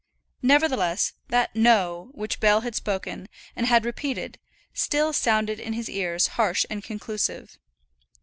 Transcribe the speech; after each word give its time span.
Nevertheless, 0.41 1.13
that 1.27 1.55
"No" 1.55 2.09
which 2.13 2.39
Bell 2.39 2.61
had 2.61 2.73
spoken, 2.73 3.29
and 3.55 3.67
had 3.67 3.85
repeated, 3.85 4.39
still 4.73 5.13
sounded 5.13 5.59
in 5.59 5.73
his 5.73 5.91
ears 5.91 6.25
harsh 6.41 6.65
and 6.71 6.83
conclusive. 6.83 7.59